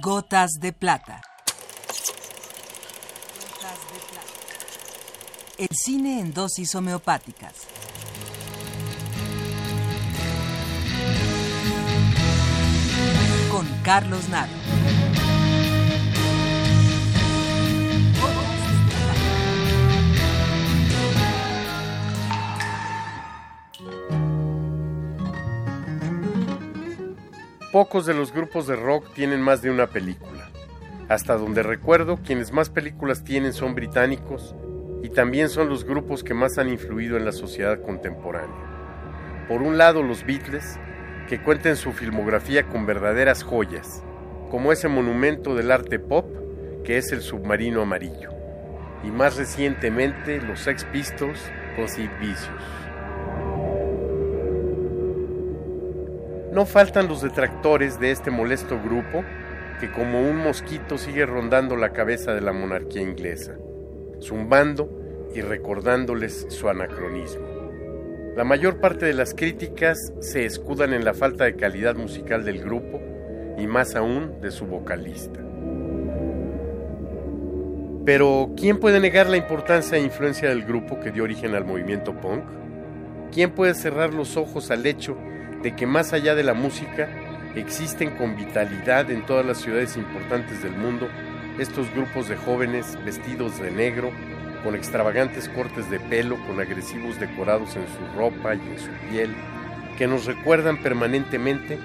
[0.00, 1.20] Gotas de plata.
[5.58, 7.54] El cine en dosis homeopáticas.
[13.50, 14.52] Con Carlos Naro.
[27.72, 30.50] Pocos de los grupos de rock tienen más de una película.
[31.08, 34.54] Hasta donde recuerdo, quienes más películas tienen son británicos
[35.02, 39.46] y también son los grupos que más han influido en la sociedad contemporánea.
[39.48, 40.78] Por un lado, los Beatles,
[41.30, 44.04] que cuentan su filmografía con verdaderas joyas,
[44.50, 46.26] como ese monumento del arte pop
[46.84, 48.32] que es el submarino amarillo,
[49.02, 51.40] y más recientemente los Sex Pistols
[51.74, 52.50] con Sid Vicious.
[56.52, 59.24] No faltan los detractores de este molesto grupo
[59.80, 63.56] que como un mosquito sigue rondando la cabeza de la monarquía inglesa,
[64.20, 67.46] zumbando y recordándoles su anacronismo.
[68.36, 72.62] La mayor parte de las críticas se escudan en la falta de calidad musical del
[72.62, 73.00] grupo
[73.56, 75.40] y más aún de su vocalista.
[78.04, 82.12] Pero, ¿quién puede negar la importancia e influencia del grupo que dio origen al movimiento
[82.20, 82.44] punk?
[83.32, 85.16] ¿Quién puede cerrar los ojos al hecho
[85.62, 87.08] de que más allá de la música
[87.54, 91.08] existen con vitalidad en todas las ciudades importantes del mundo
[91.58, 94.10] estos grupos de jóvenes vestidos de negro,
[94.64, 99.34] con extravagantes cortes de pelo, con agresivos decorados en su ropa y en su piel,
[99.98, 101.78] que nos recuerdan permanentemente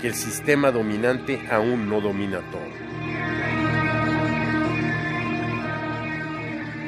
[0.00, 2.62] que el sistema dominante aún no domina todo.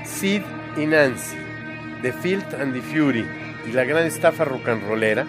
[0.05, 0.42] Sid
[0.77, 1.37] y Nancy,
[2.03, 3.25] The Field and the Fury
[3.67, 5.27] y la gran estafa rock and rollera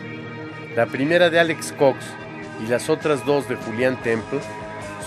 [0.76, 2.00] la primera de Alex Cox
[2.62, 4.42] y las otras dos de Julián Temple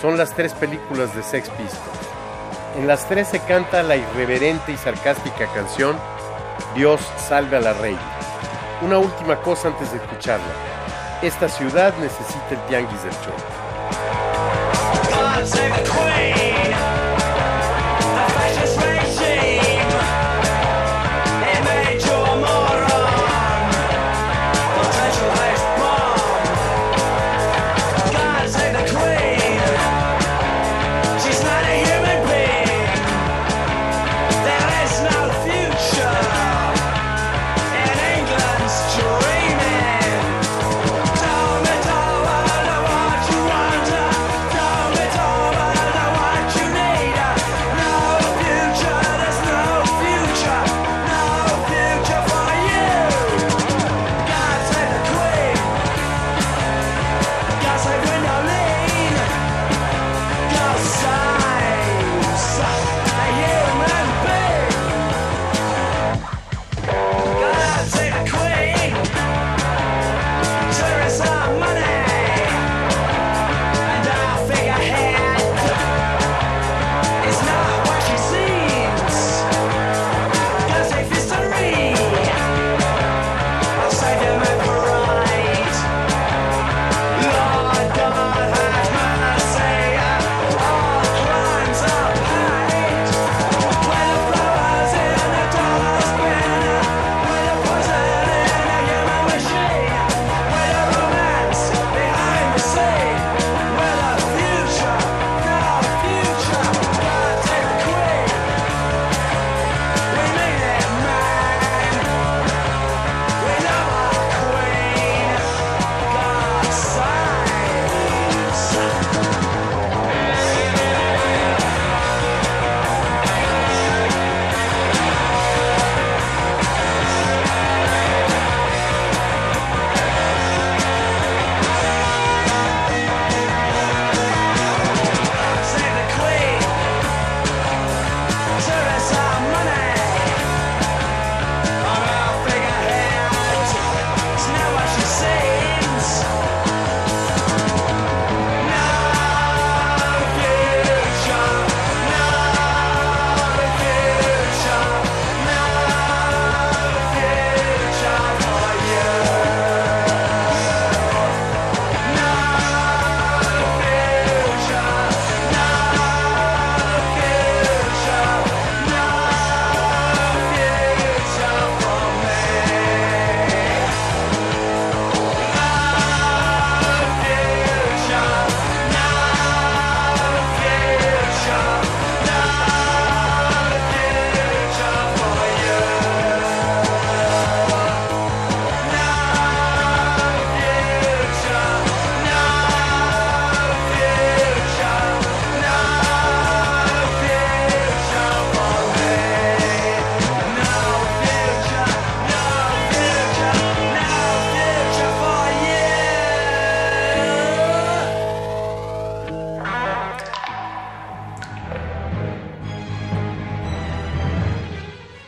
[0.01, 1.79] son las tres películas de Sex Pistols.
[2.77, 5.95] En las tres se canta la irreverente y sarcástica canción
[6.75, 8.01] Dios salve a la reina.
[8.81, 10.45] Una última cosa antes de escucharla.
[11.21, 13.33] Esta ciudad necesita el tianguis del show.